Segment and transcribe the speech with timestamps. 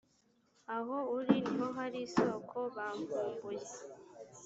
[0.75, 3.67] aho uri ni ho hari isoko bamvumbuye